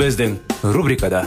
[0.00, 0.38] Біздің
[0.72, 1.26] рубрикада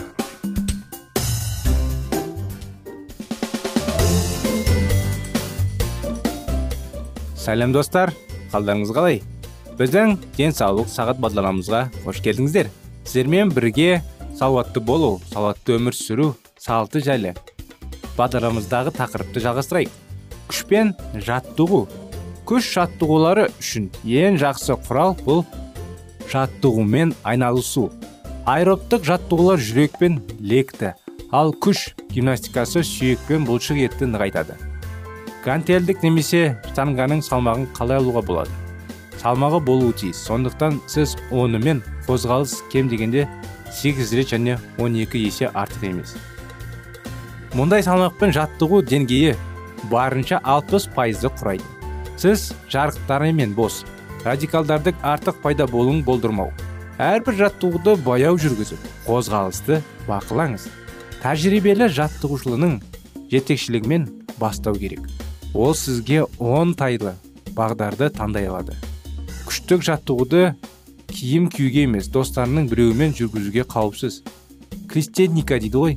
[7.38, 8.10] сәлем достар
[8.50, 9.20] қалдарыңыз қалай
[9.78, 12.72] біздің денсаулық сағат бағдарламамызға қош келдіңіздер
[13.04, 14.00] сіздермен бірге
[14.40, 17.36] салауатты болу салауатты өмір сүру салты жайлы
[18.18, 20.00] бағдарламамыздағы тақырыпты жалғастырайық
[20.50, 20.96] күшпен
[21.28, 21.84] жаттығу
[22.50, 25.46] күш жаттығулары үшін ең жақсы құрал бұл
[26.34, 27.92] жаттығумен айналысу
[28.44, 30.91] аэробтық жаттығулар жүрек пен лекті.
[31.31, 34.58] Ал күш гимнастикасы сүйек пен бұлшық етті нығайтады.
[35.45, 38.52] Гантельдік немесе штанганың салмағын қалай алуға болады?
[39.21, 40.19] Салмағы болуы тиіс.
[40.27, 43.30] Сондықтан сіз онымен қозғалыс кем дегенде
[43.71, 46.17] 8 рет және 12 есе артық емес.
[47.55, 49.38] Мұндай салмақпен жаттығу деңгейі
[49.88, 51.64] барынша 60 пайызды құрайды.
[52.19, 53.86] Сіз жарықтарымен бос.
[54.27, 56.52] Радикалдардың артық пайда болуын болдырмау.
[57.02, 60.69] Әрбір жаттығуды баяу жүргізіп қозғалысты бақылаңыз.
[61.23, 62.80] Тәжірибелі жаттығушылының
[63.31, 65.05] жетекшілігімен бастау керек.
[65.53, 67.14] Ол сізге оңтайлы
[67.53, 68.77] бағдарды таңдай алады
[69.53, 70.39] күштік жаттығуды
[71.14, 74.23] киім киюге емес достарының біреуімен жүргізуге қауіпсіз.
[74.89, 75.93] Кристенника дейді ғой.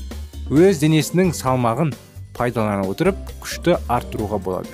[0.53, 1.95] Өз денесінің салмағын
[2.37, 4.71] пайдалана отырып күшті арттыруға болады.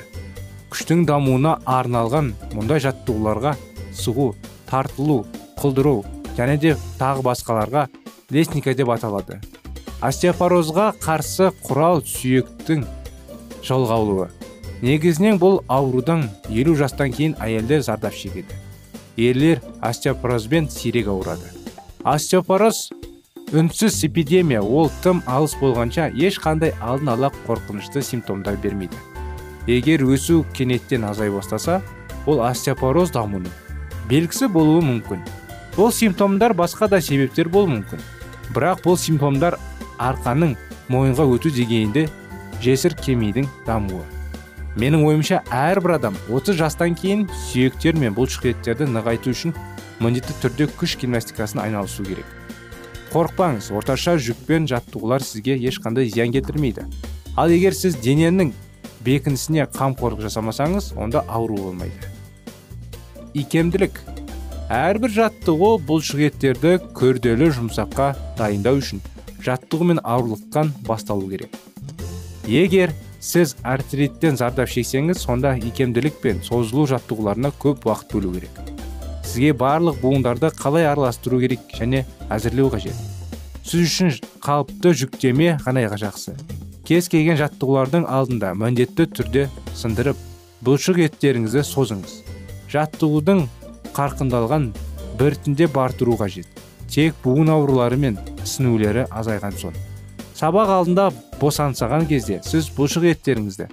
[0.74, 3.54] Күштің дамуына арналған мұндай жаттығуларға
[3.96, 4.32] сұғу
[4.66, 5.22] тартылу
[5.62, 6.02] қылдыру
[6.36, 7.86] және де тағы басқаларға
[8.34, 9.40] лестника деп аталады.
[10.02, 12.86] Остеопорозға қарсы құрал сүйектің
[13.62, 14.32] жолғаулығы
[14.82, 18.58] негізінен бұл аурудан елу жастан кейін әйелдер зардап шегеді.
[19.16, 21.46] Ерлер остеопорозбен сирек ауырады.
[22.02, 22.88] Остеопороз
[23.52, 24.62] үнсіз эпидемия.
[24.62, 28.96] Ол тым алыс болғанша ешқандай алдын ала қорқынышты симптомдар бермейді.
[29.68, 31.82] Егер өсу кенеттен азай бастаса
[32.26, 33.52] ол остеопороз дамуының
[34.10, 35.22] белгісі болуы мүмкін.
[35.76, 38.02] Бұл симптомдар басқа да себептер болуы мүмкін.
[38.52, 39.56] Бірақ бұл симптомдар
[40.02, 40.56] арқаның
[40.92, 42.08] мойынға өту дегенде
[42.60, 44.02] жесір кемейдің дамуы.
[44.76, 49.56] Менің ойымша әрбір адам 30 жастан кейін сүйектер мен бұлшық еттерді нығайту үшін
[50.00, 52.28] міндетті түрде күш гимнастикасын айналысу керек.
[53.12, 56.86] Қорықпаңыз орташа жүкпен жаттығулар сізге ешқандай зиян келтірмейді.
[57.36, 58.54] Ал егер сіз дененің
[59.04, 62.08] бекінісіне қамқорлық жасамасаңыз онда ауру болмайды.
[63.34, 64.00] Икемділік
[64.72, 68.06] әрбір жаттығу бұлшық еттерді күрделі жұмсаққа
[68.38, 69.02] дайындау үшін
[69.44, 71.52] жаттығу мен ауырлықтан басталу керек.
[72.48, 78.62] Егер сіз артриттен зардап шексеңіз сонда икемділік пен созылу жаттығуларына көп уақыт бөлу керек.
[79.26, 82.96] Сізге барлық буындарды қалай араластыру керек және әзірлеу қажет.
[83.68, 86.38] Сіз үшін қалыпты жүктеме ғана жақсы.
[86.88, 90.16] Кез келген жаттығулардың алдында міндетті түрде сындырып
[90.64, 92.22] бұлшық еттеріңізді созыңыз.
[92.72, 93.50] Жаттығудың
[93.96, 94.72] қарқындалған
[95.20, 96.46] біртіндеп артыру қажет.
[96.88, 99.76] Тек буын аурулары мен ісінулері азайған соң.
[100.36, 101.10] Сабақ алдында
[101.40, 103.68] босансаған кезде сіз бұлшық еттеріңізді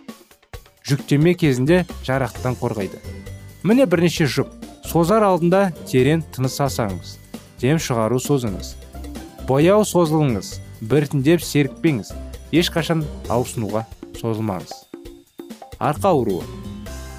[0.89, 2.99] жүктеме кезінде жарақтан қорғайды.
[3.63, 4.51] Міне бірнеше жұп.
[4.89, 7.17] Созар алдында терең тыныс алсаңыз
[7.61, 8.73] дем шығару созыңыз.
[9.47, 12.13] Бояу созылыңыз біртіндеп серікпеңіз.
[12.55, 13.83] Ешқашан ауырсынуға
[14.17, 14.71] созылмаңыз.
[15.77, 16.41] Арқа ауруы.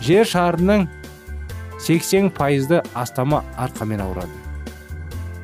[0.03, 0.89] Жер шарының
[1.87, 4.33] 80 пайызды астамы арқамен ауырады.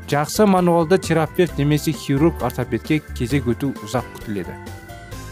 [0.09, 4.55] Жақсы мануалды терапевт немесе хирург ортопедке кезек өту ұзақ күтіледі.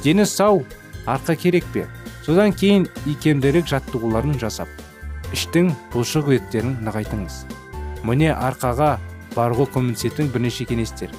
[0.02, 0.64] Дені сау
[1.06, 1.86] арқа керек пе?
[2.24, 4.68] Содан кейін икемдірек жаттығуларын жасап
[5.34, 7.44] іштің бұлшық еттерін нығайтыңыз.
[8.06, 8.96] Міне арқаға
[9.34, 11.10] барғу көмектесетін бірнеше кеңестер.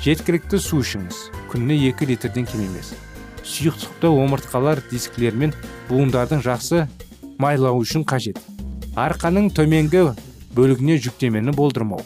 [0.00, 1.18] Жеткілікті су ішіңіз
[1.50, 2.94] күніне 2 литрден кем емес.
[3.42, 5.54] Сұйықтықты омыртқалар дискілер мен
[5.88, 6.86] буындардың жақсы
[7.42, 8.38] майлау үшін қажет.
[9.00, 10.02] Арқаның төменгі
[10.56, 12.02] бөлігіне жүктемені болдырмау.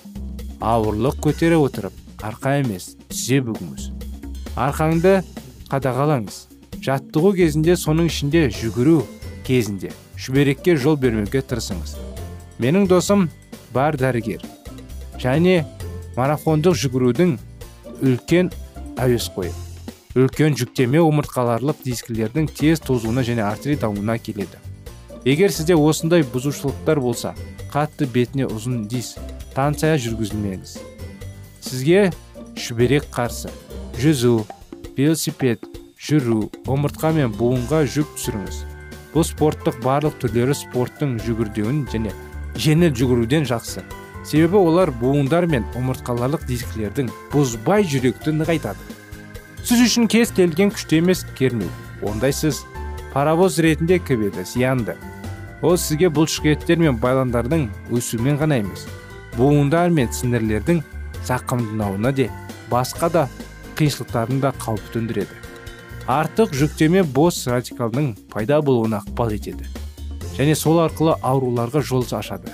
[0.62, 3.88] Ауырлық көтере отырып арқа емес тізе бүгіңіз.
[4.54, 5.14] Арқаңды
[5.72, 6.36] қадағалаңыз.
[6.84, 9.00] Жаттығу кезінде соның ішінде жүгіру
[9.46, 11.96] кезінде шүберекке жол бермеуге тырысыңыз.
[12.62, 13.28] Менің досым
[13.74, 14.44] бар дәрігер.
[15.18, 15.64] Және
[16.16, 17.38] марафондық жүгірудің
[18.04, 18.52] үлкен
[19.02, 19.52] әуесқойы
[20.14, 24.60] үлкен жүктеме омыртқаларлық дискілердің тез тозуына және артерий дамуына келеді.
[25.24, 27.32] Егер сізде осындай бұзушылықтар болса
[27.72, 29.14] қатты бетіне ұзын дис
[29.50, 30.76] станция жүргізілмеңіз.
[31.64, 32.10] Сізге
[32.60, 33.52] шүберек қарсы
[34.00, 34.44] жүзу
[34.98, 35.64] велосипед
[35.96, 38.60] жүру омыртқа мен буынға жүк түсіріңіз.
[39.14, 42.12] Бұл спорттық барлық түрлері спорттың жүгірдеуін және
[42.60, 43.84] жеңіл жүгіруден жақсы.
[44.24, 48.80] Себебі олар буындар мен омыртқаларлық дискілердің бұзбай жүректі нығайтады.
[49.64, 51.70] Сіз үшін кез келген күшті емес кернеу
[52.04, 52.64] ондай сіз
[53.14, 54.96] паровоз ретінде кібеді зиянды.
[55.64, 58.84] Ол сізге бұлшықеттер мен байландардың өсуімен ғана емес
[59.38, 60.82] буындар мен сіңірлердің
[61.24, 62.28] зақымдануына де
[62.70, 63.22] басқа да
[63.78, 65.40] қиыншылықтардың да қауіп төндіреді.
[66.04, 69.64] Артық жүктеме бос радикалдың пайда болуына ықпал етеді.
[70.36, 72.52] Және сол арқылы ауруларға жол ашады.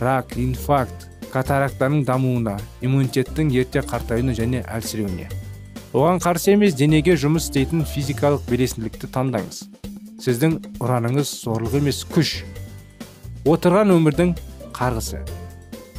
[0.00, 5.28] Рак инфаркт катарактаның дамуына иммунитеттің ерте қартаюына және әлсіреуіне.
[5.92, 9.62] Оған қарсы емес денеге жұмыс істейтін физикалық белесінділікті таңдаңыз.
[10.22, 12.42] Сіздің ұраныңыз зорлық емес күш.
[13.48, 14.34] Отырған өмірдің
[14.76, 15.22] қарғысы.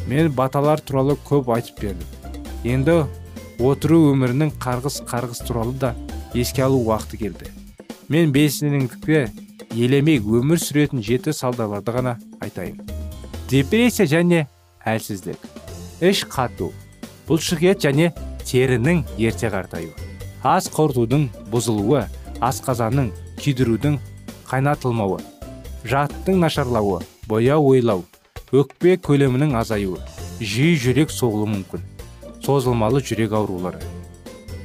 [0.07, 2.07] Мен баталар туралы көп айтып бердім.
[2.63, 2.97] Енді
[3.59, 5.95] отыру өмірінің қарғыс қарғыс туралы да
[6.33, 7.51] еске алу уақыты келді.
[8.09, 9.27] Мен белсенділікті
[9.75, 12.81] елемей өмір сүретін жеті салдарларды ғана айтайын.
[13.49, 14.43] Депрессия және
[14.85, 15.41] әлсіздік
[16.05, 16.69] іш қату
[17.27, 18.11] бұлшықет және
[18.45, 19.89] терінің ерте қартаюы
[20.45, 22.03] ас қорытудың бұзылуы
[22.45, 23.09] асқазанның
[23.41, 23.97] күйдірудің
[24.49, 25.19] қайнатылмауы
[25.87, 28.03] жаттың нашарлауы бояу ойлау
[28.51, 29.99] өкпе көлемінің азаюы
[30.39, 31.83] жиі жүрек соғылуы мүмкін.
[32.41, 33.81] Созылмалы жүрек аурулары.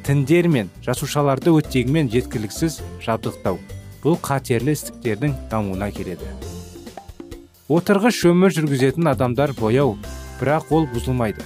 [0.07, 3.59] Тіндер мен жасушаларды оттегімен жеткіліксіз жабдықтау.
[4.05, 6.29] Бұл қатерлі ісіктердің дамуына келеді.
[7.73, 9.97] Отырғыш өмір жүргізетін адамдар бояу
[10.41, 11.45] бірақ ол бұзылмайды.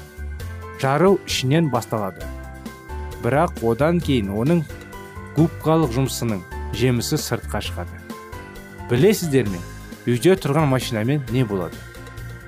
[0.83, 2.27] Жару ішінен басталады.
[3.23, 4.67] Бірақ одан кейін оның
[5.39, 6.45] губкалық жұмысының
[6.75, 7.98] жемісі сыртқа шығады.
[8.91, 9.61] Білесіздер ме?
[10.09, 11.77] Үйде тұрған машинамен не болады?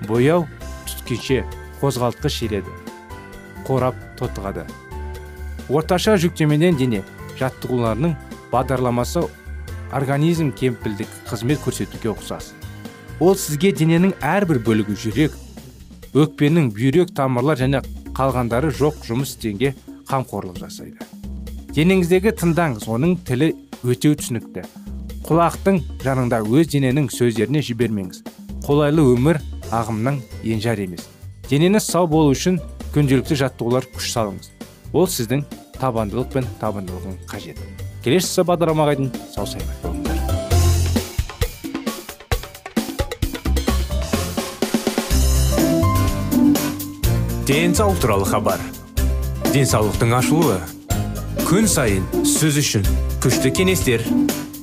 [0.08, 0.46] Бояу
[0.88, 1.42] түскенше
[1.80, 2.72] қозғалтқыш ереді
[3.66, 4.64] қорап тотығады.
[5.68, 7.02] Орташа жүктемеден дене
[7.38, 8.16] жаттығуларының
[8.50, 9.26] бағдарламасы
[9.92, 12.52] организм кемпілдік қызмет көрсетуге ұқсас.
[13.20, 15.36] Ол сізге дененің әрбір бөлігі жүрек
[16.16, 17.82] өкпенің бүйрек тамырлар және
[18.16, 19.74] қалғандары жоқ жұмыс істеуге
[20.08, 20.96] қамқорлық жасайды.
[21.76, 23.52] Денеңіздегі тыңдаңыз оның тілі
[23.86, 24.64] өте түсінікті.
[25.28, 28.22] Құлақтың жанында өз дененің сөздеріне жібермеңіз.
[28.66, 29.40] Қолайлы өмір
[29.70, 30.20] ағымның
[30.54, 31.08] енжар емес.
[31.50, 32.60] Денеңіз сау болу үшін
[32.94, 34.52] күнделікті жаттығулар күш салыңыз.
[34.92, 35.46] Ол сіздің
[35.80, 37.60] табандылық пен табандылығың қажет.
[38.04, 40.10] Келесі бағдарламаға дейін сау саламат болыңыздар
[47.50, 48.60] денсаулық туралы хабар.
[49.50, 50.60] Денсаулықтың ашылуы.
[51.48, 52.84] Күн сайын сөз үшін
[53.24, 54.04] күшті кеңестер.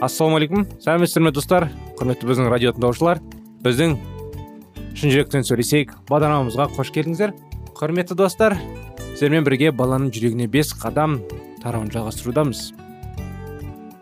[0.00, 1.66] Ассалаумағалейкум сәлеметсіздер ме достар?
[1.98, 3.18] Құрметті біздің радио тыңдаушылар
[3.64, 3.98] біздің
[4.96, 5.92] шын жүректен сөйлесейік.
[6.08, 7.34] Бағдарламамызға қош келдіңіздер.
[7.76, 8.56] Құрметті достар
[9.10, 11.18] сіздермен бірге баланың жүрегіне бес қадам
[11.60, 12.70] тарауын жалғастырудамыз.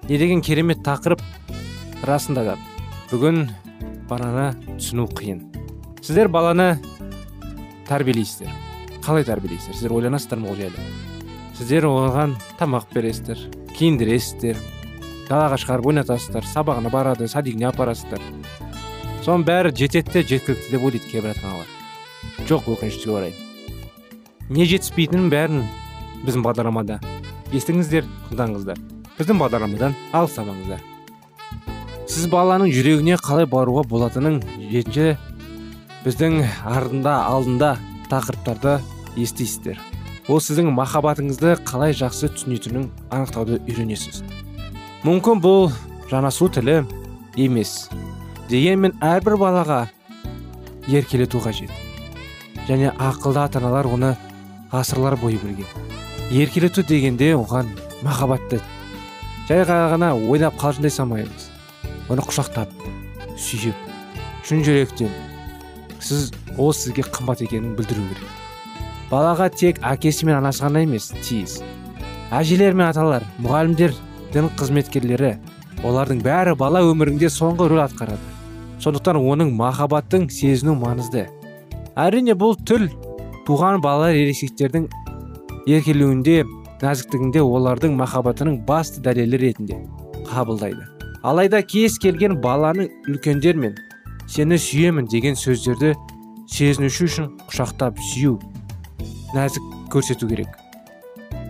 [0.09, 1.23] Не деген керемет тақырып?
[2.07, 2.57] Расында да
[3.11, 3.49] бүгін
[4.09, 5.43] баланы түсіну қиын.
[5.99, 6.77] Сіздер баланы
[7.91, 8.55] тәрбиелейсіздер.
[9.03, 9.75] Қалай тәрбиелейсіздер?
[9.75, 10.89] Сіздер ойланасыздар ма ол жайлы?
[11.59, 14.78] Сіздер оған тамақ бересіздер киіндіресіздер.
[15.29, 18.23] Далаға шығарып ойнатасыздар сабағына барады садигіне апарасыздар
[19.25, 23.35] соның бәрі жетеді де жеткілікті деп ойлайды кейбір ата аналар жоқ өкінішке орай
[24.49, 25.65] не жетіспейтінін бәрін
[26.25, 27.01] біздің бағдарламада
[27.55, 28.79] естіңіздер тыңдаңыздар.
[29.19, 30.85] Біздің бағдарламадан алыстамаңыздар
[32.09, 34.39] сіз баланың жүрегіне қалай баруға болатынын
[34.71, 35.19] жетінші
[36.05, 37.75] біздің ардында алдында
[38.09, 38.79] тақырыптарды
[39.21, 39.81] естисіздер.
[40.29, 44.23] Ол сіздің махаббатыңызды қалай жақсы түсінетінін анықтауды үйренесіз.
[45.07, 45.69] Мүмкін бұл
[46.11, 46.81] жанасу тілі
[47.39, 47.87] емес
[48.51, 49.85] дегенмен әрбір балаға
[50.91, 51.71] еркелету қажет.
[52.67, 54.17] Және ақылды ата аналар оны
[54.73, 55.69] ғасырлар бойы білген.
[56.35, 57.71] Еркелету дегенде оған
[58.03, 58.59] махаббатты
[59.47, 61.47] жай ғана ойнап қалжыңдай салмаймыз.
[62.11, 62.75] Оны құшақтап
[63.39, 63.79] сүйіп
[64.49, 65.15] шын жүректен
[66.03, 68.35] сіз ол сізге қымбат екенін білдіру керек.
[69.13, 71.61] Балаға тек әкесі мен анасы ғана емес тиіс.
[72.35, 73.95] Әжелер мен аталар мұғалімдер
[74.35, 75.37] дін қызметкерлері
[75.87, 78.35] олардың бәрі бала өмірінде соңғы рөл атқарады.
[78.83, 81.27] Сондықтан оның махаббаттың сезіну маңызды.
[81.99, 82.89] Әрине бұл тіл
[83.47, 84.87] туған балалар ересектердің
[85.67, 86.45] еркелеуінде
[86.83, 89.81] нәзіктігінде олардың махаббатының басты дәлелі ретінде
[90.29, 90.85] қабылдайды.
[91.23, 93.75] Алайда кез келген баланың үлкендер мен
[94.31, 95.95] сені сүйемін деген сөздерді
[96.53, 98.39] сезінуші үшін құшақтап сүю
[99.35, 100.55] нәзік көрсету керек.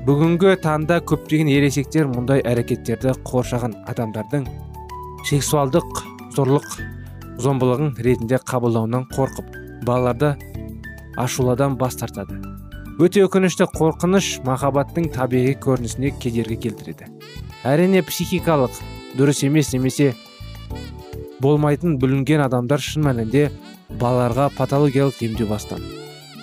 [0.08, 4.46] Бүгінгі таңда көптеген ересектер мұндай әрекеттерді қоршаған адамдардың
[5.28, 5.98] сексуалдық
[6.32, 6.68] зорлық
[7.44, 9.50] зомбылығын ретінде қабылдауынан қорқып
[9.84, 10.30] балаларды
[11.20, 12.38] ашуладан бас тартады.
[12.96, 17.10] Өте өкінішті қорқыныш махаббаттың табиғи көрінісіне кедергі келтіреді.
[17.68, 18.80] Әрине психикалық
[19.18, 20.14] дұрыс емес немесе
[21.44, 23.50] болмайтын бүлінген адамдар шын мәнінде
[24.00, 25.84] балаларға патологиялық емдеу бастан.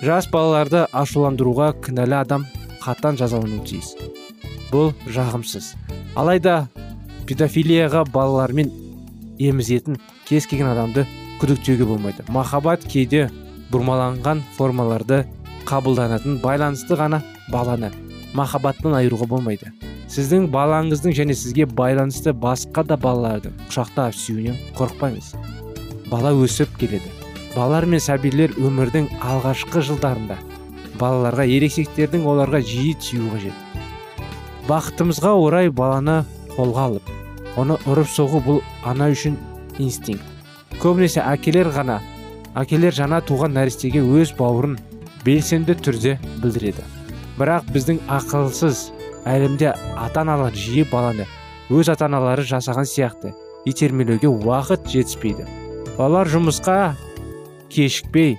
[0.06, 2.46] Жас балаларды ашуландыруға кінәлі адам
[2.86, 3.94] қатаң жазалануы тиіс.
[4.70, 5.74] Бұл жағымсыз.
[6.16, 6.68] Алайда
[7.26, 8.70] педофилияға балалармен
[9.42, 11.06] емізетін кез келген адамды
[11.40, 12.24] күдіктеуге болмайды.
[12.32, 13.26] Махаббат кейде
[13.72, 15.24] бұрмаланған формаларды
[15.66, 17.90] қабылданатын байланысты ғана баланы
[18.36, 19.72] махаббаттан айыруға болмайды.
[20.12, 25.32] Сіздің балаңыздың және сізге байланысты басқа да балалардың құшақтап сүюінен қорықпаңыз.
[26.10, 27.10] Бала өсіп келеді.
[27.56, 30.36] Балалар мен сәбилер өмірдің алғашқы жылдарында
[31.00, 33.54] балаларға ересектердің оларға жиі тию қажет.
[34.66, 36.24] Бақытымызға орай баланы
[36.56, 37.12] қолға алып
[37.56, 39.36] оны ұрып соғу бұл ана үшін
[39.78, 40.24] инстинкт.
[40.82, 42.00] Көбінесе әкелер ғана
[42.58, 44.76] әкелер жаңа туған нәрестеге өз бауырын
[45.24, 46.84] белсенді түрде білдіреді.
[47.38, 48.90] Бірақ біздің ақылсыз
[49.28, 51.26] әлемде ата аналар жиі баланы
[51.70, 53.32] өз ата аналары жасаған сияқты
[53.66, 55.48] итермелеуге уақыт жетіспейді.
[55.96, 56.94] Балалар жұмысқа
[57.72, 58.36] кешікпей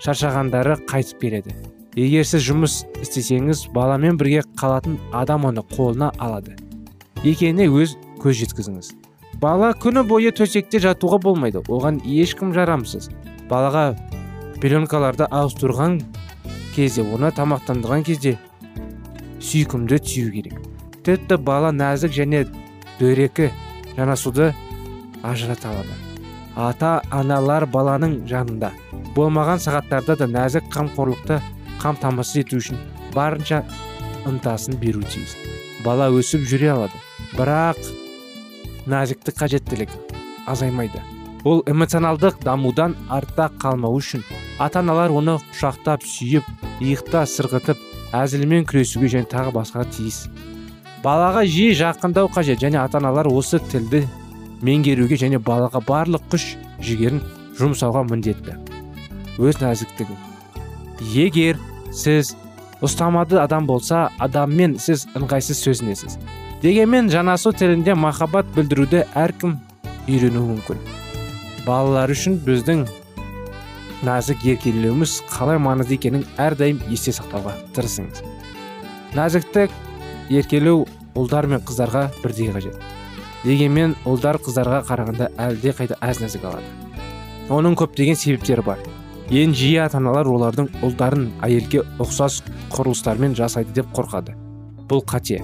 [0.00, 1.69] шаршағандары қайтып келеді.
[1.96, 6.54] Егер сіз жұмыс істесеңіз баламен бірге қалатын адам оны қолына алады.
[7.24, 8.92] Екеніне өз көз жеткізіңіз.
[9.42, 11.62] Бала күні бойы төсекте жатуға болмайды.
[11.66, 13.10] Оған ешкім жарамсыз.
[13.50, 13.96] Балаға
[14.62, 16.00] пеленкаларды ауыстырған
[16.76, 18.36] кезде оны тамақтандырған кезде
[19.40, 20.58] сүйкімді түю керек.
[21.04, 22.44] Тіпті бала нәзік және
[23.00, 23.50] дөрекі
[23.96, 24.52] жанасуды
[25.22, 25.96] ажырата алады.
[26.56, 28.70] Ата аналар баланың жанында.
[29.16, 31.40] Болмаған сағаттарда да нәзік қамқорлықты
[31.80, 32.80] қамтамасыз ету үшін
[33.14, 33.62] барынша
[34.28, 35.36] ынтасын беру тиіс.
[35.84, 37.00] Бала өсіп жүре алады
[37.36, 37.80] бірақ
[38.90, 39.92] нәзіктік қажеттілік
[40.50, 41.00] азаймайды.
[41.44, 44.24] Ол эмоционалдық дамудан артта қалмау үшін
[44.60, 46.44] ата аналар оны құшақтап сүйіп
[46.84, 47.80] иықта сырғытып
[48.12, 50.26] әзілмен күресуге және тағы басқа тиіс.
[51.04, 54.02] Балаға жиі жақындау қажет және ата аналар осы тілді
[54.60, 56.50] меңгеруге және балаға барлық күш
[56.84, 57.22] жігерін
[57.56, 58.58] жұмсауға міндетті.
[59.40, 60.18] Өз нәзіктігін.
[61.14, 61.56] Егер
[61.92, 62.34] сіз
[62.80, 66.18] ұстамады адам болса адаммен сіз ыңғайсыз сөзінесіз
[66.62, 69.54] дегенмен жанасу тілінде махаббат білдіруді әркім
[70.10, 70.80] үйренуі мүмкін.
[71.64, 72.84] Балалар үшін біздің
[74.04, 78.22] нәзік еркелеуіміз қалай маңызды екенін әрдайым есте сақтауға тырысыңыз.
[79.16, 79.72] Нәзіктік
[80.32, 80.84] еркелеу
[81.16, 82.76] ұлдар мен қыздарға бірдей қажет.
[83.44, 86.68] Дегенмен ұлдар қыздарға қарағанда әлде қайда әз нәзік алады.
[87.48, 88.84] Оның көптеген себептері бар.
[89.30, 92.40] Ең жиі ата аналар олардың ұлдарын әйелге ұқсас
[92.72, 94.34] құрылыстармен жасайды деп қорқады.
[94.90, 95.38] Бұл қате.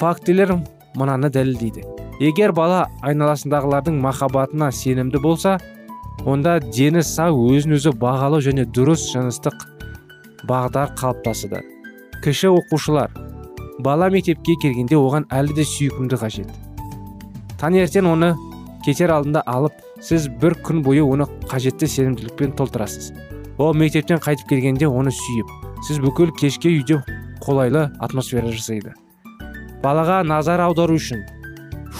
[0.00, 0.56] Фактілер
[0.98, 1.84] мынаны дәлелдейді.
[2.18, 5.60] Егер бала айналасындағылардың махаббатына сенімді болса
[6.26, 9.62] онда дені сау өзін өзі бағалау және дұрыс жыныстық
[10.50, 11.62] бағдар қалыптасады.
[12.24, 13.14] Кіші оқушылар.
[13.78, 16.50] Бала мектепке келгенде оған әлі де сүйкімді қажет.
[17.62, 18.34] Таңертең оны
[18.84, 23.12] кетер алдында алып сіз бір күн бойы оны қажетті сенімділікпен толтырасыз.
[23.56, 25.50] Ол мектептен қайтып келгенде оны сүйіп
[25.86, 27.00] сіз бүкіл кешке үйде
[27.44, 28.92] қолайлы атмосфера жасайды.
[29.84, 31.24] Балаға назар аудару үшін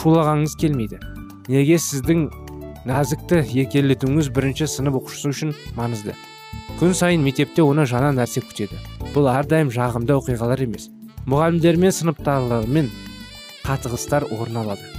[0.00, 1.00] шулағаныңыз келмейді.
[1.48, 2.26] Неге сіздің
[2.88, 6.16] нәзікті еркелетуіңіз бірінші сынып оқушысы үшін маңызды.
[6.80, 8.80] Күн сайын мектепте оны жаңа нәрсе күтеді.
[9.14, 10.90] Бұл әрдайым жағымды оқиғалар емес.
[11.28, 12.90] Мұғалімдермен сыныптағылармен
[13.64, 14.93] қатығыстар орын алады.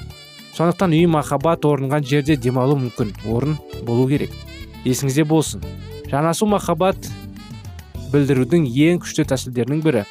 [0.56, 4.32] Сондықтан үй махаббат орынған жерде демалу мүмкін орын болу керек.
[4.86, 5.64] Есіңізде болсын.
[6.08, 7.10] Жанасу махаббат
[8.14, 10.06] білдірудің ең күшті тәсілдерінің бірі.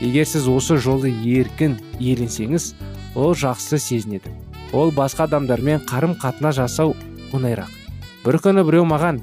[0.00, 2.74] Егер сіз осы жолды еркін иеленсеңіз
[3.18, 4.30] ол жақсы сезінеді.
[4.72, 6.94] Ол басқа адамдармен қарым қатына жасау
[7.34, 7.70] оңайырақ.
[8.24, 9.18] Бір күні біреу маған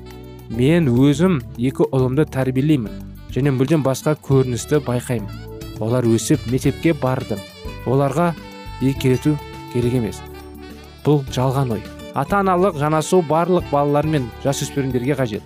[0.51, 5.31] мен өзім екі ұлымды тәрбиелеймін және мүлдем басқа көріністі байқаймын.
[5.79, 7.39] Олар өсіп мектепке бардым
[7.85, 8.33] оларға
[8.81, 9.37] еркелету
[9.71, 10.26] керек емес.
[11.07, 11.83] Бұл жалған ой.
[12.17, 15.43] Ата аналық жанасу барлық балалар мен жасөспірімдерге қажет.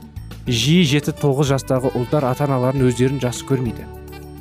[0.48, 3.86] Жиі жеті тоғыз жастағы ұлдар ата аналарын өздерін жақсы көрмейді.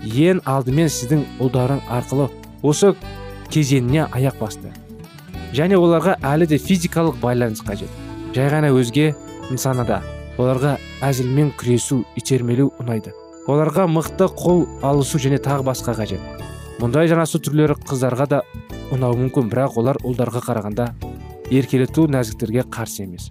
[0.00, 2.30] Ең алдымен сіздің ұлдарың арқылы
[2.62, 2.94] осы
[3.52, 4.72] кезеңіне аяқ басты.
[5.52, 7.90] Және оларға әлі де физикалық байланыс қажет.
[8.32, 9.10] Жай ғана өзге
[9.50, 10.00] нысанада
[10.38, 13.12] оларға әзілмен күресу итермелеу ұнайды.
[13.50, 16.21] Оларға мықты қол алысу және тағы басқа қажет.
[16.80, 18.42] Мұндай жанасу түрлері қыздарға да
[18.95, 21.09] ұнауы мүмкін бірақ олар ұлдарға қарағанда
[21.50, 23.30] еркелету нәзіктерге қарсы емес.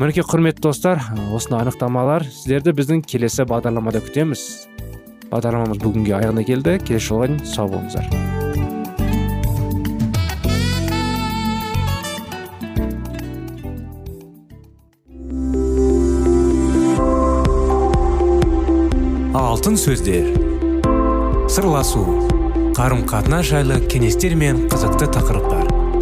[0.00, 1.02] Мінекей құрметті достар
[1.34, 4.44] осыны анықтамалар сіздерді біздің келесі бағдарламада күтеміз.
[5.28, 6.78] Бағдарламамыз бүгінге аяғына келді.
[6.84, 8.08] Келесі жолға дейін сау болыңыздар.
[19.36, 20.32] Алтын сөздер.
[21.50, 22.06] Сырласу.
[22.74, 25.69] Қарым қатынас жайлы кеңестер мен қызықты тақырыптар.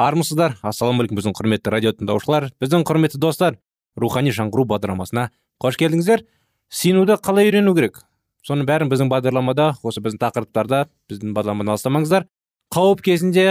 [0.00, 3.58] Армысыздар ассалаумағалейкум біздің құрметті радио тыңдаушылар біздің құрметті достар
[4.00, 5.28] рухани жаңғыру бағдарламасына
[5.60, 6.24] қош келдіңіздер.
[6.70, 8.00] Сенуді қалай үйрену керек?
[8.46, 12.26] Соның бәрін біздің бағдарламада осы біздің тақырыптарда біздің бағдарламадан алыстамаңыздар.
[12.72, 13.46] Қауіп кезінде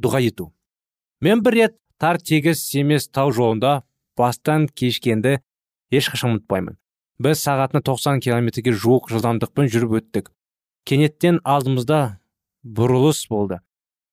[0.00, 0.50] дұға ету.
[1.20, 3.82] Мен бір рет тар тегіс семес тау жолында
[4.16, 5.40] бастан кешкенді
[5.92, 6.78] ешқашан ұмытпаймын.
[7.20, 10.30] Біз сағатына 90 километрге жуық жылдамдықпен жүріп өттік.
[10.88, 12.20] Кенеттен алдымызда
[12.64, 13.60] бұрылыс болды.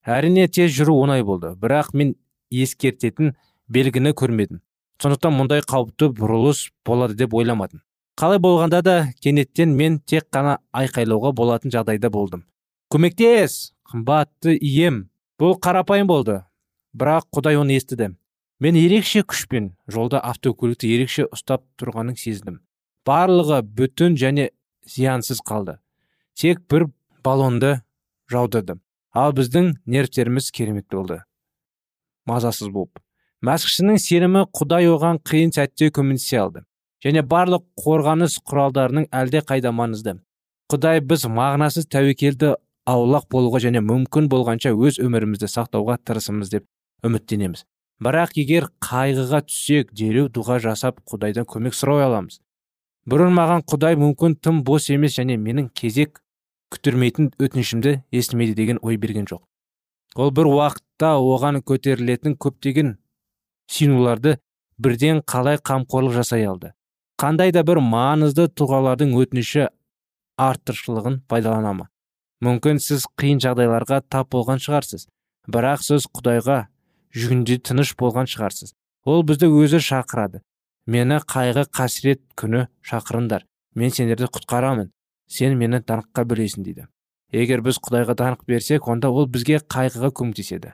[0.08, 2.16] Әрине тез жүру оңай болды бірақ мен
[2.52, 3.36] ескертетін
[3.68, 4.62] белгіні көрмедім.
[5.04, 7.84] Сондықтан мұндай қауіпті бұрылыс болады деп ойламадым.
[8.18, 12.48] Қалай болғанда да кенеттен мен тек қана айқайлауға болатын жағдайда болдым.
[12.90, 15.10] Көмектес қымбатты ием.
[15.38, 16.40] Бұл қарапайым болды
[16.98, 18.16] бірақ құдай оны естіді.
[18.60, 22.64] Мен ерекше күшпен жолда автокөлікті ерекше ұстап тұрғанын сездім.
[23.06, 24.50] Барлығы бүтін және
[24.90, 25.78] зиянсыз қалды.
[26.34, 26.88] Тек бір
[27.24, 27.84] баллонды
[28.32, 28.82] жаудырдым.
[29.18, 31.22] Ал біздің нервтеріміз керемет болды.
[32.30, 33.00] Мазасыз болып.
[33.46, 36.64] Мәсіхшінің сенімі құдай оған қиын сәтте көмектесе алды.
[37.06, 40.18] Және барлық қорғаныс құралдарының әлде қайда маңызды.
[40.74, 42.56] Құдай біз мағынасыз тәуекелді
[42.90, 46.66] аулақ болуға және мүмкін болғанша өз өмірімізді сақтауға тырысымыз деп
[47.08, 47.64] үміттенеміз.
[48.04, 52.40] Бірақ егер қайғыға түссек дереу дұға жасап құдайдан көмек сұрай аламыз.
[53.08, 56.20] Бұрын маған құдай мүмкін тым бос емес және менің кезек
[56.74, 59.44] күттірмейтін өтінішімді естімейді деген ой берген жоқ.
[60.16, 62.96] Ол бір уақытта оған көтерілетін көптеген
[63.72, 64.38] синуларды
[64.78, 66.74] бірден қалай қамқорлық жасай алды?
[67.18, 69.68] Қандай да бір маңызды тұлғалардың өтініші
[70.38, 71.88] артықшылығын пайдалана ма?
[72.46, 75.08] Мүмкін сіз қиын жағдайларға тап болған шығарсыз
[75.48, 76.68] бірақ сіз құдайға
[77.16, 78.74] жүгінде тыныш болған шығарсыз.
[79.08, 80.44] Ол бізді өзі шақырады.
[80.86, 83.46] Мені қайғы қасірет күні шақырыңдар.
[83.76, 84.92] Мен сендерді құтқарамын.
[85.28, 86.88] Сен мені даңққа бөлейсің дейді.
[87.32, 90.74] Егер біз құдайға даңқ берсек онда ол бізге қайғыға көмектеседі.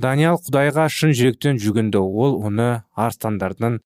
[0.00, 2.00] Даниял құдайға шын жүректен жүгінді.
[2.00, 3.78] Ол оны арыстандардың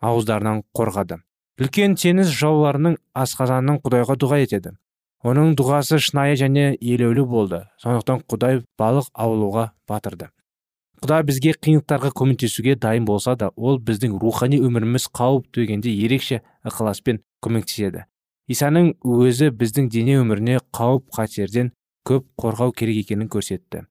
[0.00, 1.20] ауыздарынан қорғады.
[1.60, 4.74] Үлкен теңіз жауларының асқазанын құдайға дұға етеді.
[5.20, 7.66] Оның дұғасы шынайы және елеулі болды.
[7.84, 10.30] Сондықтан құдай балық аулауға батырды.
[11.04, 17.20] Құдай бізге қиындықтарға көмектесуге дайын болса да ол біздің рухани өміріміз қауіп төгенде ерекше ықыласпен
[17.44, 18.06] көмектеседі.
[18.50, 21.70] Исаның өзі біздің дене өміріне қауіп қатерден
[22.08, 23.84] көп қорғау керек екенін көрсетті.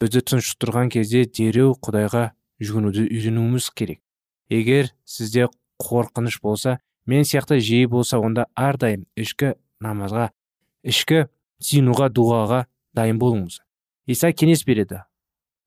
[0.00, 4.00] Бізді тұншықтырған кезде дереу құдайға жүгінуді үйренуіміз керек.
[4.50, 5.46] Егер сізде
[5.80, 10.30] қорқыныш болса мен сияқты жиі болса онда әрдайым ішкі намазға
[10.82, 11.26] ішкі
[11.62, 12.64] синуға дұғаға
[12.96, 13.60] дайын болыңыз.
[14.10, 15.04] Иса кеңес береді.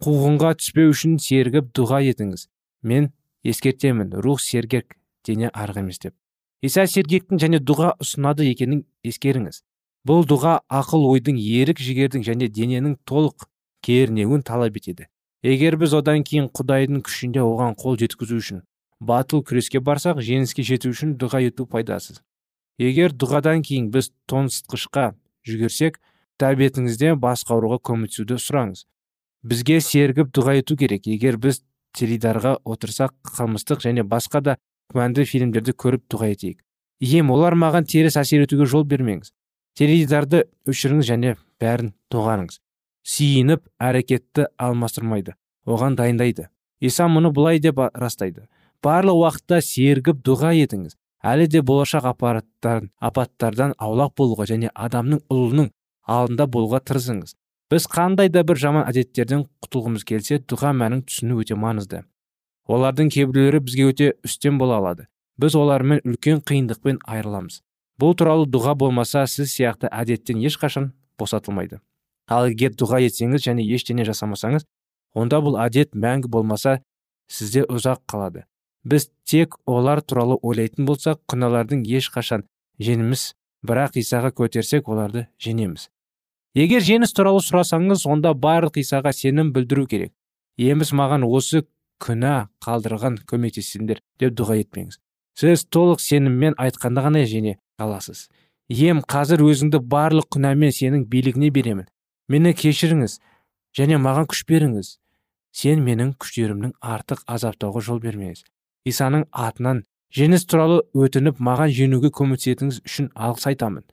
[0.04, 2.50] Қуғынға түспеу үшін сергіп дұға етіңіз.
[2.84, 6.16] Мен ескертемін рух сергек дене арық емес деп.
[6.64, 9.62] Иса сергектің және дұға ұсынады екенін ескеріңіз.
[10.08, 13.48] Бұл дұға ақыл ойдың ерік жігердің және дененің толық
[13.84, 15.08] кернеуін талап етеді.
[15.44, 18.64] Егер біз одан кейін құдайдың күшінде оған қол жеткізу үшін
[19.08, 22.22] батыл күреске барсақ жеңіске жету үшін дұға ету пайдасыз.
[22.80, 25.14] Егер дұғадан кейін біз тоңсытқышқа
[25.48, 26.00] жүгірсек
[26.42, 28.86] тәбетіңізде басқа ауруға көмектесуді сұраңыз.
[29.44, 31.08] Бізге сергіп дұға ету керек.
[31.08, 31.62] Егер біз
[31.98, 34.58] теледидарға отырсақ қылмыстық және басқа да
[34.92, 36.60] күмәнді фильмдерді көріп дұға етейік.
[37.04, 39.32] Ием олар маған теріс әсер етуге жол бермеңіз.
[39.78, 42.60] Теледидарды өшіріңіз және бәрін доғарыңыз
[43.04, 45.36] сиініп әрекетті алмастырмайды.
[45.68, 46.48] Оған дайындайды.
[46.80, 48.48] Иса мұны былай деп растайды.
[48.84, 50.96] Барлық уақытта сергіп дұға етіңіз.
[51.24, 55.70] Әлі де болашақ аппараттан апаттардан аулақ болуға және адамның ұлының
[56.04, 57.36] алдында болуға тырысыңыз.
[57.72, 62.04] Біз қандай да бір жаман әдеттерден құтылғымыз келсе дұға мәнін түсіну өте маңызды.
[62.70, 65.08] Олардың кейбіреулері бізге өте үстем бола алады.
[65.38, 67.62] Біз олармен үлкен қиындықпен айырыламыз.
[68.00, 71.80] Бұл туралы дұға болмаса сіз сияқты әдеттен ешқашан босатылмайды.
[72.28, 74.66] Ал егер дұға етсеңіз және ештеңе жасамасаңыз
[75.14, 76.80] онда бұл әдет мәңгі болмаса
[77.30, 78.46] сізде ұзақ қалады.
[78.84, 82.48] Біз тек олар туралы ойлайтын болсақ күнәлардың ешқашан
[82.80, 83.34] жеңіміз.
[83.64, 85.88] Бірақ исаға көтерсек оларды жеңеміз.
[86.54, 90.12] Егер жеңіс туралы сұрасаңыз онда барлық исаға сенім білдіру керек.
[90.60, 91.64] Еміз маған осы
[92.04, 92.34] күнә
[92.66, 95.00] қалдырған көмектессеңдер деп дұға етпеңіз.
[95.40, 98.28] Сіз толық сеніммен айтқанда ғана жеңе аласыз.
[98.70, 101.88] Ем қазір өзіңді барлық күнәмен сенің билігіне беремін.
[102.28, 103.20] Мені кешіріңіз
[103.78, 104.98] және маған күш беріңіз.
[105.54, 108.44] Сен менің күштерімнің артық азаптауға жол бермеңіз.
[108.90, 113.86] Исаның атынан жеңіс туралы өтініп маған жеңуге көмектесетіңіз үшін алғыс айтамын.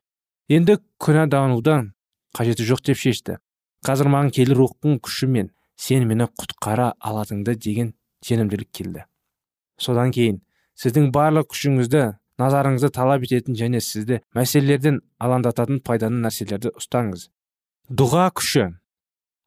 [0.48, 1.92] Енді күнәданудан
[2.36, 3.38] қажеті жоқ деп шешті.
[3.86, 5.52] Қазір маған келі рухтың күшімен.
[5.76, 9.04] Сен мені құтқара алатынды деген сенімділік келді.
[9.80, 10.40] Содан кейін
[10.80, 12.04] сіздің барлық күшіңізді
[12.40, 17.28] назарыңызды талап ететін және сізді мәселелерден алаңдататын пайданы нәрселерді ұстаңыз.
[17.90, 18.68] Дұға күші.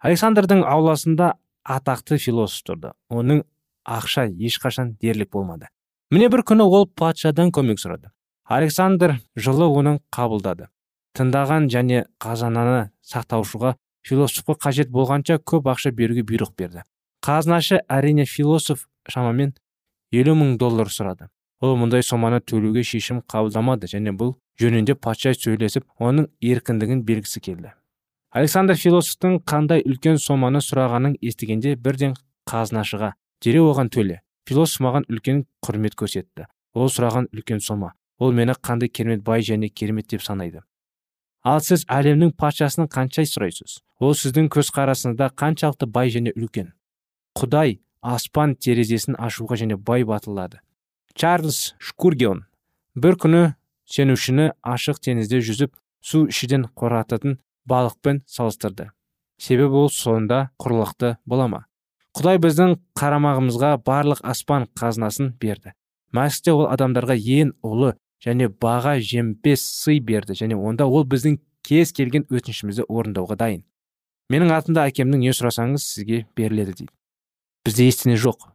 [0.03, 1.33] Александрдың ауласында
[1.63, 2.91] атақты философ тұрды.
[3.09, 3.43] Оның
[3.85, 5.69] ақша ешқашан дерлік болмады.
[6.11, 8.11] Міне бір күні ол патшадан көмек сұрады.
[8.43, 10.67] Александр жылы оның қабылдады.
[11.17, 16.83] Тыңдаған және қазананы сақтаушыға философқа қажет болғанша көп ақша беруге бұйрық берді.
[17.23, 19.53] Қазынашы әрине философ шамамен
[20.11, 21.29] елу мың доллар сұрады.
[21.63, 27.71] Ол мұндай соманы төлеуге шешім қабылдамады және бұл жөнінде патша сөйлесіп оның еркіндігін бергісі келді.
[28.35, 32.17] Александр философтың қандай үлкен соманы сұрағанын естігенде бірден
[32.49, 34.19] қазынашыға дереу оған төле.
[34.49, 36.49] Философ маған үлкен құрмет көрсетті.
[36.75, 37.93] Ол сұраған үлкен сома.
[38.19, 40.65] Ол мені қандай керемет бай және керемет деп санайды.
[41.43, 43.79] Ал сіз әлемнің патшасының қанша сұрайсыз?
[43.99, 46.73] Ол сіздің көзқарасыңызда қаншалықты бай және үлкен?
[47.39, 50.61] Құдай аспан терезесін ашуға және бай батылады
[51.15, 52.45] чарльз шкургион
[52.95, 53.43] бір күні
[53.89, 57.37] сенушіні ашық теңізде жүзіп су ішеден қорататын
[57.69, 58.89] балықпен салыстырды.
[59.37, 61.61] Себебі ол сонда құрлықты бола ма?
[62.17, 65.73] Құдай біздің қарамағымызға барлық аспан қазынасын берді.
[66.13, 67.93] Мәсіхте ол адамдарға ең ұлы
[68.23, 73.63] және баға жемпес сый берді және онда ол біздің кез келген өтінішімізді орындауға дайын.
[74.29, 76.93] Менің атымда әкемнің не сұрасаңыз сізге беріледі дейді.
[77.65, 78.49] Бізде ештеңе жоқ.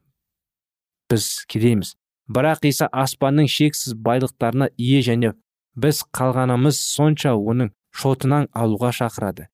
[1.10, 1.94] Біз кедейміз.
[2.28, 5.32] Бірақ иса аспанның шексіз байлықтарына ие және
[5.76, 9.48] біз қалғанымыз сонша оның шотынан алуға шақырады.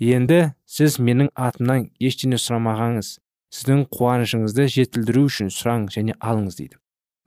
[0.00, 3.16] Енді сіз менің атымнан ештеңе сұрамағаңыз
[3.50, 6.78] сіздің қуанышыңызды жетілдіру үшін сұраңыз және алыңыз дейді.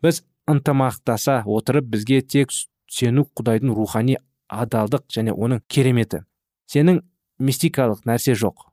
[0.02, 2.56] Біз ынтымақтаса отырып бізге тек
[2.90, 4.18] сену құдайдың рухани
[4.48, 6.24] адалдық және оның кереметі.
[6.72, 7.02] Сенің
[7.40, 8.70] мистикалық нәрсе жоқ.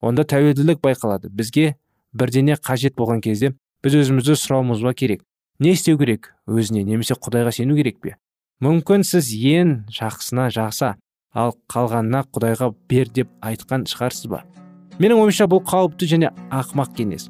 [0.00, 1.30] Онда тәуелділік байқалады.
[1.30, 1.74] Бізге
[2.14, 3.52] бірдене қажет болған кезде
[3.84, 5.22] біз өзімізді сұрауымыз керек.
[5.60, 6.32] Не істеу керек?
[6.48, 8.16] Өзіне немесе құдайға сену керек пе?
[8.62, 10.94] Мүмкін сіз ең жақсына жақса
[11.34, 14.42] ал қалғанына құдайға бер деп айтқан шығарсыз ба?
[14.98, 17.28] Менің ойымша бұл қауіпті және ақмақ кеңес.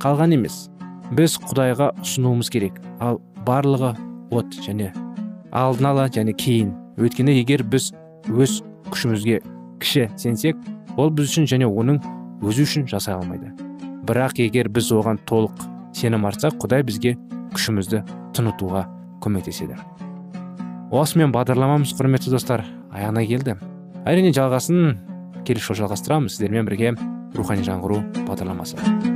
[0.00, 0.70] Қалған емес
[1.16, 3.92] біз құдайға ұсынуымыз керек ал барлығы
[4.30, 4.92] от және
[5.52, 6.72] алдын ала және кейін.
[6.96, 7.92] Өйткені егер біз
[8.28, 9.42] өз күшімізге
[9.84, 10.56] кіші сенсек
[10.96, 12.00] ол біз үшін және оның
[12.40, 13.65] өзі үшін жасай алмайды.
[14.06, 15.64] Бірақ егер біз оған толық
[15.96, 17.16] сенім артсақ құдай бізге
[17.54, 18.02] күшімізді
[18.36, 18.84] тынытуға
[19.24, 19.78] көмектеседі.
[20.94, 22.62] Осымен бағдарламамыз құрметті достар
[22.94, 23.56] аяғына келді.
[24.06, 24.94] Әрине жалғасын
[25.46, 26.36] келесі жолы жалғастырамыз.
[26.36, 26.94] Сіздермен бірге
[27.34, 29.15] рухани жаңғыру бағдарламасы.